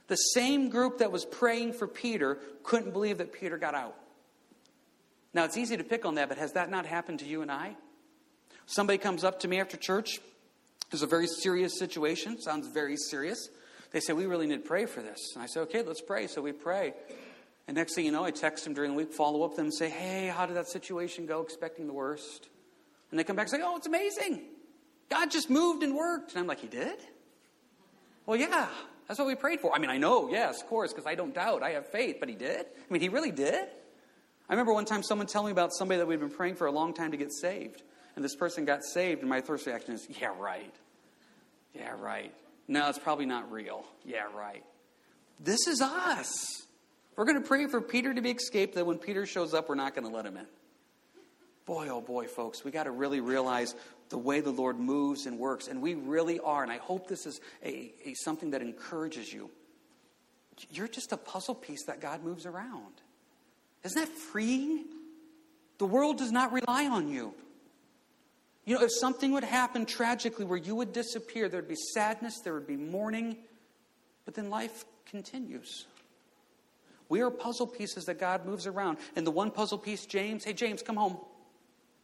[0.07, 3.97] The same group that was praying for Peter couldn't believe that Peter got out.
[5.35, 7.51] Now, it's easy to pick on that, but has that not happened to you and
[7.51, 7.77] I?
[8.67, 10.21] Somebody comes up to me after church.
[10.91, 12.41] There's a very serious situation.
[12.41, 13.49] Sounds very serious.
[13.91, 15.19] They say, We really need to pray for this.
[15.35, 16.27] And I say, Okay, let's pray.
[16.27, 16.95] So we pray.
[17.67, 19.75] And next thing you know, I text them during the week, follow up them, and
[19.75, 21.43] say, Hey, how did that situation go?
[21.43, 22.49] Expecting the worst.
[23.11, 24.43] And they come back and say, Oh, it's amazing.
[25.11, 26.33] God just moved and worked.
[26.33, 26.97] And I'm like, He did?
[28.27, 28.69] Well, yeah,
[29.07, 29.75] that's what we prayed for.
[29.75, 31.63] I mean, I know, yes, of course, because I don't doubt.
[31.63, 32.67] I have faith, but He did?
[32.67, 33.69] I mean, He really did?
[34.49, 36.73] I remember one time someone telling me about somebody that we'd been praying for a
[36.73, 37.83] long time to get saved
[38.17, 40.75] and this person got saved, and my first reaction is, yeah, right.
[41.75, 42.33] Yeah, right.
[42.69, 43.85] No, it's probably not real.
[44.05, 44.65] Yeah, right.
[45.41, 46.33] This is us.
[47.17, 49.75] We're going to pray for Peter to be escaped, that when Peter shows up, we're
[49.75, 50.47] not going to let him in.
[51.67, 53.75] Boy, oh boy, folks, we got to really realize
[54.11, 55.69] the way the Lord moves and works.
[55.69, 59.51] And we really are, and I hope this is a, a something that encourages you.
[60.71, 62.93] You're just a puzzle piece that God moves around.
[63.83, 64.85] Isn't that freeing?
[65.79, 67.35] The world does not rely on you.
[68.65, 72.41] You know, if something would happen tragically where you would disappear, there would be sadness,
[72.41, 73.37] there would be mourning,
[74.25, 75.87] but then life continues.
[77.09, 78.99] We are puzzle pieces that God moves around.
[79.15, 81.19] And the one puzzle piece, James, hey, James, come home.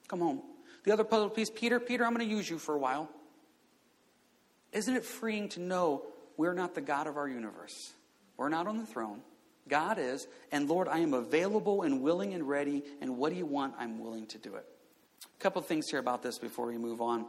[0.09, 0.42] Come home.
[0.85, 3.09] The other puzzle piece, Peter, Peter, I'm going to use you for a while.
[4.73, 6.05] Isn't it freeing to know
[6.37, 7.92] we're not the God of our universe?
[8.37, 9.20] We're not on the throne.
[9.68, 10.27] God is.
[10.53, 12.83] And Lord, I am available and willing and ready.
[13.01, 13.75] And what do you want?
[13.79, 14.66] I'm willing to do it.
[15.24, 17.26] A couple things here about this before we move on.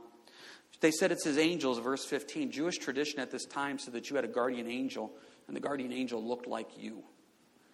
[0.79, 2.51] They said it's his angels, verse 15.
[2.51, 5.11] Jewish tradition at this time said that you had a guardian angel,
[5.47, 7.03] and the guardian angel looked like you,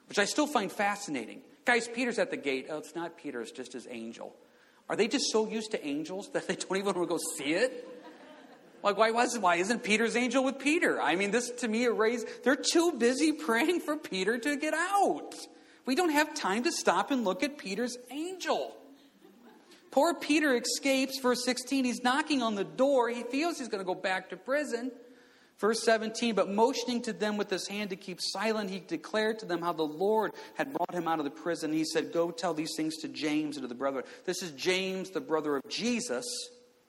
[0.09, 1.41] which I still find fascinating.
[1.65, 2.67] Guys, Peter's at the gate.
[2.69, 4.35] Oh, it's not Peter, it's just his angel.
[4.89, 7.53] Are they just so used to angels that they don't even want to go see
[7.53, 7.87] it?
[8.83, 11.01] Like, why, was, why isn't Peter's angel with Peter?
[11.01, 12.27] I mean, this to me erased.
[12.43, 15.33] They're too busy praying for Peter to get out.
[15.85, 18.75] We don't have time to stop and look at Peter's angel.
[19.97, 21.17] Poor Peter escapes.
[21.19, 23.09] Verse 16, he's knocking on the door.
[23.09, 24.91] He feels he's going to go back to prison.
[25.57, 29.47] Verse 17, but motioning to them with his hand to keep silent, he declared to
[29.47, 31.73] them how the Lord had brought him out of the prison.
[31.73, 34.03] He said, Go tell these things to James and to the brother.
[34.23, 36.27] This is James, the brother of Jesus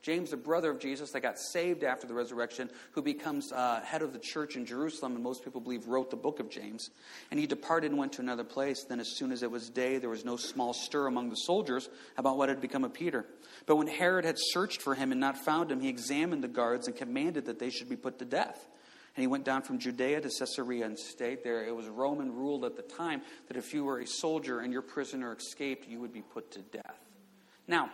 [0.00, 4.00] James, the brother of Jesus that got saved after the resurrection, who becomes uh, head
[4.00, 6.90] of the church in Jerusalem, and most people believe wrote the book of James.
[7.30, 8.84] And he departed and went to another place.
[8.84, 11.88] Then, as soon as it was day, there was no small stir among the soldiers
[12.16, 13.26] about what had become of Peter.
[13.66, 16.86] But when Herod had searched for him and not found him, he examined the guards
[16.86, 18.68] and commanded that they should be put to death.
[19.16, 21.64] And he went down from Judea to Caesarea and stayed there.
[21.64, 24.82] It was Roman rule at the time that if you were a soldier and your
[24.82, 27.00] prisoner escaped, you would be put to death.
[27.66, 27.90] Now,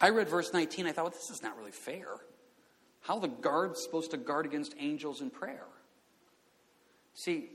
[0.00, 0.86] I read verse 19.
[0.86, 2.06] I thought, well, this is not really fair.
[3.00, 5.66] How the guard's supposed to guard against angels in prayer?
[7.14, 7.50] See,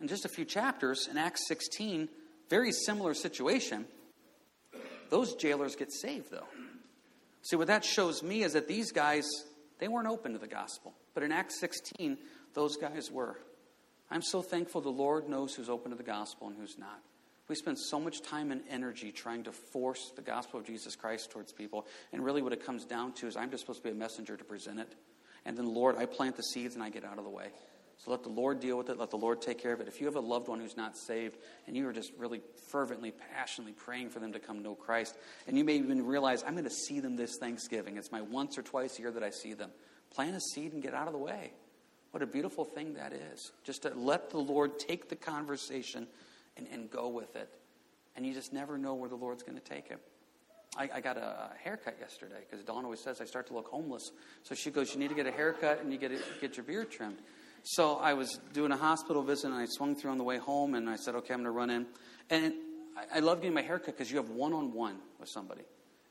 [0.00, 2.08] in just a few chapters, in Acts 16,
[2.48, 3.86] very similar situation.
[5.10, 6.48] Those jailers get saved, though.
[7.42, 9.24] See, what that shows me is that these guys,
[9.78, 10.94] they weren't open to the gospel.
[11.12, 12.16] But in Acts 16,
[12.54, 13.36] those guys were.
[14.10, 17.00] I'm so thankful the Lord knows who's open to the gospel and who's not.
[17.48, 21.30] We spend so much time and energy trying to force the gospel of Jesus Christ
[21.30, 21.86] towards people.
[22.12, 24.36] And really, what it comes down to is I'm just supposed to be a messenger
[24.36, 24.94] to present it.
[25.44, 27.48] And then, Lord, I plant the seeds and I get out of the way.
[27.98, 28.98] So let the Lord deal with it.
[28.98, 29.88] Let the Lord take care of it.
[29.88, 33.12] If you have a loved one who's not saved and you are just really fervently,
[33.34, 36.64] passionately praying for them to come know Christ, and you may even realize, I'm going
[36.64, 37.96] to see them this Thanksgiving.
[37.96, 39.70] It's my once or twice a year that I see them.
[40.10, 41.52] Plant a seed and get out of the way.
[42.10, 43.52] What a beautiful thing that is.
[43.64, 46.06] Just to let the Lord take the conversation
[46.56, 47.48] and, and go with it.
[48.16, 50.00] And you just never know where the Lord's going to take it.
[50.76, 54.10] I, I, got a haircut yesterday because Dawn always says I start to look homeless.
[54.42, 56.90] So she goes, You need to get a haircut and you get, get your beard
[56.90, 57.18] trimmed.
[57.62, 60.74] So I was doing a hospital visit and I swung through on the way home
[60.74, 61.86] and I said, Okay, I'm going to run in.
[62.30, 62.54] And
[62.96, 65.62] I, I love getting my haircut because you have one on one with somebody.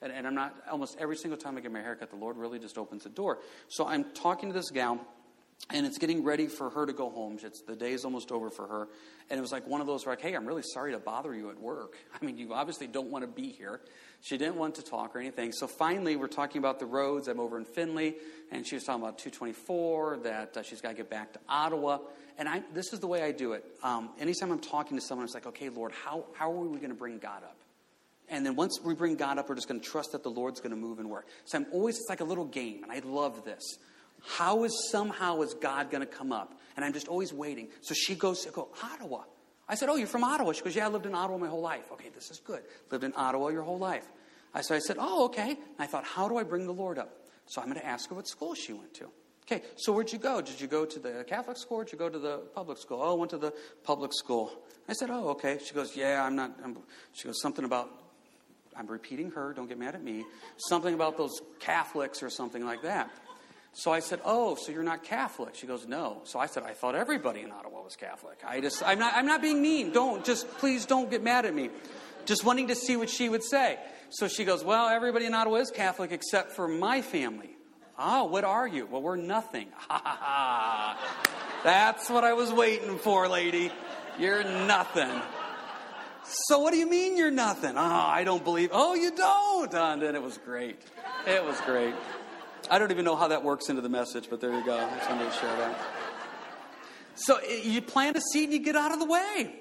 [0.01, 2.60] And, and I'm not, almost every single time I get my haircut, the Lord really
[2.60, 3.39] just opens the door.
[3.67, 4.99] So I'm talking to this gal
[5.72, 7.38] and it's getting ready for her to go home.
[7.42, 8.88] It's the day's almost over for her,
[9.30, 11.50] and it was like one of those like, hey, I'm really sorry to bother you
[11.50, 11.96] at work.
[12.22, 13.82] I mean, you obviously don't want to be here.
[14.22, 15.52] She didn't want to talk or anything.
[15.52, 17.28] So finally, we're talking about the roads.
[17.28, 18.16] I'm over in Findlay,
[18.52, 22.00] and she was talking about 224 that uh, she's got to get back to Ottawa.
[22.38, 23.66] And I, this is the way I do it.
[23.84, 26.89] Um, anytime I'm talking to someone, it's like, okay, Lord, how how are we going
[26.89, 27.58] to bring God up?
[28.30, 30.60] And then once we bring God up, we're just going to trust that the Lord's
[30.60, 31.28] going to move and work.
[31.46, 33.78] So I'm always, it's like a little game, and I love this.
[34.26, 36.60] How is somehow is God going to come up?
[36.76, 37.68] And I'm just always waiting.
[37.82, 39.24] So she goes, go, Ottawa.
[39.68, 40.52] I said, Oh, you're from Ottawa?
[40.54, 41.92] She goes, Yeah, I lived in Ottawa my whole life.
[41.94, 42.64] Okay, this is good.
[42.92, 44.06] Lived in Ottawa your whole life.
[44.54, 45.52] I, so I said, Oh, okay.
[45.52, 47.18] And I thought, How do I bring the Lord up?
[47.46, 49.10] So I'm going to ask her what school she went to.
[49.46, 50.42] Okay, so where'd you go?
[50.42, 53.02] Did you go to the Catholic school or did you go to the public school?
[53.02, 54.54] Oh, I went to the public school.
[54.88, 55.60] I said, Oh, okay.
[55.64, 56.58] She goes, Yeah, I'm not.
[56.64, 56.78] I'm,
[57.14, 57.90] she goes, Something about,
[58.76, 60.24] I'm repeating her, don't get mad at me.
[60.58, 63.10] Something about those Catholics or something like that.
[63.74, 66.74] So I said, "Oh, so you're not Catholic?" She goes, "No." So I said, "I
[66.74, 69.92] thought everybody in Ottawa was Catholic." I just, I'm not, I'm not being mean.
[69.92, 71.70] Don't just, please, don't get mad at me.
[72.26, 73.80] Just wanting to see what she would say.
[74.10, 77.50] So she goes, "Well, everybody in Ottawa is Catholic except for my family."
[77.98, 78.86] Oh, what are you?
[78.86, 79.68] Well, we're nothing.
[79.78, 81.30] Ha ha ha.
[81.64, 83.72] That's what I was waiting for, lady.
[84.20, 85.22] You're nothing.
[86.26, 87.78] So what do you mean you're nothing?
[87.78, 88.70] Oh, I don't believe.
[88.72, 89.74] Oh, you don't.
[89.74, 90.82] And then it was great.
[91.28, 91.94] It was great.
[92.69, 94.78] I don't even know how that works into the message, but there you go.
[94.78, 95.78] To share that.
[97.15, 99.54] So eh, you plant a seed and you get out of the way.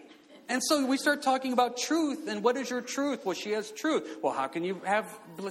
[0.49, 2.29] And so we start talking about truth.
[2.29, 3.25] And what is your truth?
[3.25, 4.19] Well, she has truth.
[4.23, 5.07] Well, how can you have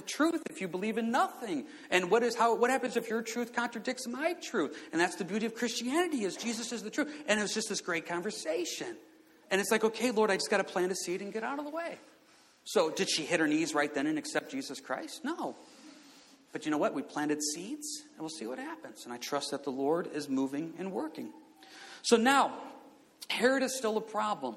[0.06, 1.64] truth if you believe in nothing?
[1.90, 2.54] And what is how?
[2.54, 4.78] What happens if your truth contradicts my truth?
[4.92, 7.12] And that's the beauty of Christianity is Jesus is the truth.
[7.26, 8.96] And it was just this great conversation.
[9.50, 11.58] And it's like, okay, Lord, I just got to plant a seed and get out
[11.58, 11.98] of the way.
[12.64, 15.24] So did she hit her knees right then and accept Jesus Christ?
[15.24, 15.56] No.
[16.52, 16.94] But you know what?
[16.94, 19.04] We planted seeds, and we'll see what happens.
[19.04, 21.32] And I trust that the Lord is moving and working.
[22.02, 22.52] So now,
[23.28, 24.56] Herod is still a problem.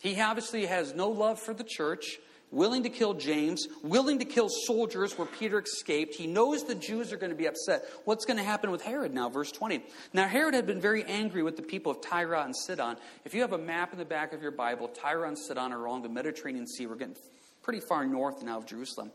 [0.00, 2.18] He obviously has no love for the church,
[2.50, 6.14] willing to kill James, willing to kill soldiers where Peter escaped.
[6.14, 7.84] He knows the Jews are going to be upset.
[8.04, 9.28] What's going to happen with Herod now?
[9.28, 9.82] Verse 20.
[10.12, 12.96] Now, Herod had been very angry with the people of Tyre and Sidon.
[13.24, 15.84] If you have a map in the back of your Bible, Tyre and Sidon are
[15.84, 16.86] along the Mediterranean Sea.
[16.86, 17.16] We're getting
[17.62, 19.10] pretty far north now of Jerusalem.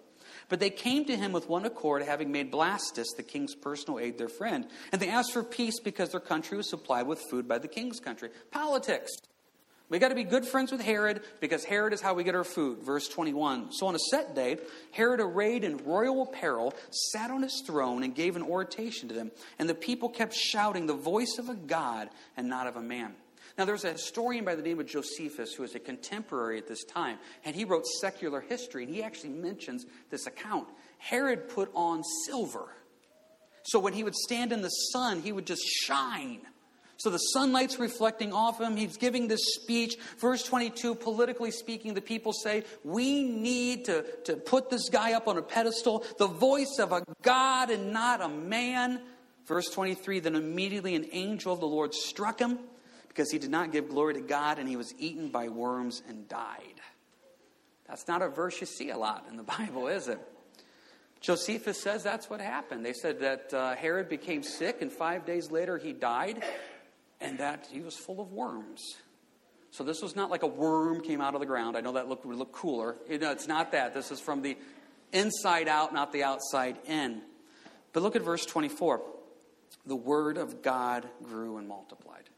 [0.54, 4.20] But they came to him with one accord, having made Blastus, the king's personal aide,
[4.20, 4.68] their friend.
[4.92, 8.00] And they asked for peace because their country was supplied with food by the king's
[8.00, 8.30] country.
[8.52, 9.10] Politics.
[9.90, 12.44] We got to be good friends with Herod because Herod is how we get our
[12.44, 12.84] food.
[12.84, 13.72] Verse 21.
[13.72, 14.58] So on a set day,
[14.92, 19.32] Herod, arrayed in royal apparel, sat on his throne and gave an oration to them.
[19.58, 23.16] And the people kept shouting, The voice of a God and not of a man.
[23.58, 26.84] Now, there's a historian by the name of Josephus who is a contemporary at this
[26.84, 30.68] time, and he wrote secular history, and he actually mentions this account.
[30.98, 32.68] Herod put on silver.
[33.66, 36.42] So when he would stand in the sun, he would just shine.
[36.98, 38.76] So the sunlight's reflecting off him.
[38.76, 39.98] He's giving this speech.
[40.18, 45.28] Verse 22, politically speaking, the people say, We need to, to put this guy up
[45.28, 49.02] on a pedestal, the voice of a God and not a man.
[49.46, 52.60] Verse 23, then immediately an angel of the Lord struck him
[53.14, 56.28] because he did not give glory to God and he was eaten by worms and
[56.28, 56.82] died.
[57.88, 60.20] That's not a verse you see a lot in the Bible, is it?
[61.22, 62.86] Josephus says that's what happened.
[62.86, 66.44] They said that uh, Herod became sick and five days later he died
[67.22, 68.82] and that he was full of worms.
[69.72, 71.78] So this was not like a worm came out of the ground.
[71.78, 72.96] I know that looked, would look cooler.
[73.10, 73.94] You know, it's not that.
[73.94, 74.58] This is from the
[75.12, 77.22] inside out, not the outside in.
[77.94, 79.02] But look at verse 24.
[79.86, 82.30] The word of God grew and multiplied.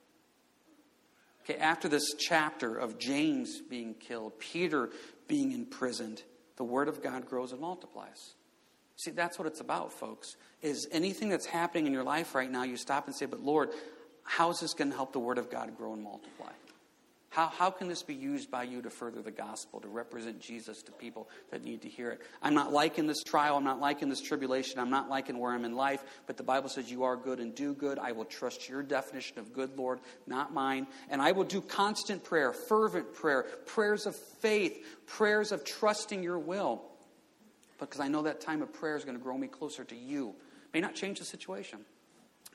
[1.48, 4.90] Okay, after this chapter of James being killed, Peter
[5.28, 6.24] being imprisoned,
[6.58, 8.34] the word of God grows and multiplies.
[8.96, 10.38] See, that's what it's about, folks.
[10.64, 13.70] Is anything that's happening in your life right now, you stop and say, But Lord,
[14.24, 16.52] how is this going to help the word of God grow and multiply?
[17.36, 20.82] How, how can this be used by you to further the gospel, to represent Jesus
[20.84, 22.22] to people that need to hear it?
[22.42, 23.58] I'm not liking this trial.
[23.58, 24.80] I'm not liking this tribulation.
[24.80, 26.02] I'm not liking where I'm in life.
[26.28, 28.00] But the Bible says you are good and do good.
[28.00, 30.88] I will trust your definition of good, Lord, not mine.
[31.10, 36.40] And I will do constant prayer, fervent prayer, prayers of faith, prayers of trusting your
[36.40, 36.84] will.
[37.82, 40.36] Because I know that time of prayer is going to grow me closer to you.
[40.74, 41.80] May not change the situation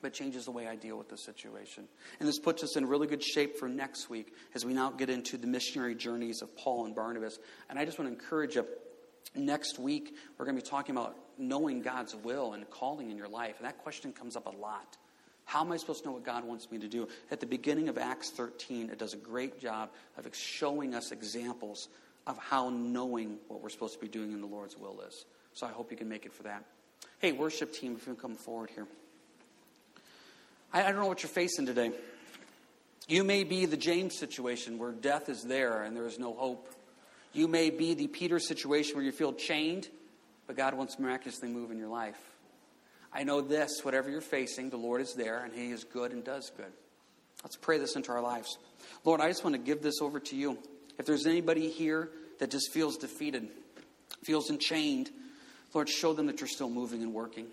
[0.01, 1.87] but changes the way I deal with the situation.
[2.19, 5.09] And this puts us in really good shape for next week as we now get
[5.09, 7.39] into the missionary journeys of Paul and Barnabas.
[7.69, 8.65] And I just want to encourage you
[9.35, 13.29] next week, we're going to be talking about knowing God's will and calling in your
[13.29, 13.55] life.
[13.57, 14.97] And that question comes up a lot.
[15.45, 17.07] How am I supposed to know what God wants me to do?
[17.29, 21.89] At the beginning of Acts 13, it does a great job of showing us examples
[22.27, 25.25] of how knowing what we're supposed to be doing in the Lord's will is.
[25.53, 26.63] So I hope you can make it for that.
[27.19, 28.87] Hey, worship team, if you can come forward here.
[30.73, 31.91] I, I don't know what you're facing today.
[33.07, 36.69] You may be the James situation where death is there and there is no hope.
[37.33, 39.89] You may be the Peter situation where you feel chained,
[40.47, 42.19] but God wants to miraculously move in your life.
[43.13, 46.23] I know this whatever you're facing, the Lord is there and He is good and
[46.23, 46.71] does good.
[47.43, 48.57] Let's pray this into our lives.
[49.03, 50.57] Lord, I just want to give this over to you.
[50.97, 52.09] If there's anybody here
[52.39, 53.49] that just feels defeated,
[54.23, 55.09] feels enchained,
[55.73, 57.47] Lord, show them that you're still moving and working.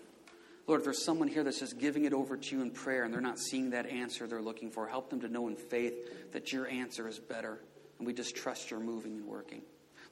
[0.69, 3.11] Lord, if there's someone here that's just giving it over to you in prayer and
[3.11, 6.53] they're not seeing that answer they're looking for, help them to know in faith that
[6.53, 7.59] your answer is better.
[7.97, 9.63] And we just trust you're moving and working.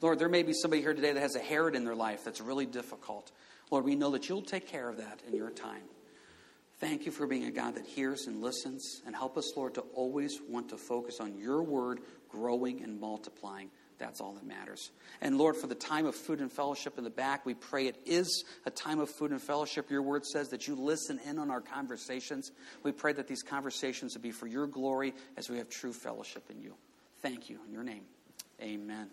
[0.02, 2.42] Lord, there may be somebody here today that has a Herod in their life that's
[2.42, 3.32] really difficult.
[3.70, 5.84] Lord, we know that you'll take care of that in your time.
[6.80, 9.04] Thank you for being a God that hears and listens.
[9.06, 12.00] And help us, Lord, to always want to focus on your word
[12.30, 14.92] growing and multiplying that's all that matters.
[15.22, 17.98] And Lord, for the time of food and fellowship in the back, we pray it
[18.06, 19.90] is a time of food and fellowship.
[19.90, 22.52] Your word says that you listen in on our conversations.
[22.84, 26.44] We pray that these conversations would be for your glory as we have true fellowship
[26.50, 26.76] in you.
[27.22, 27.60] Thank you.
[27.66, 28.04] In your name,
[28.62, 29.10] amen.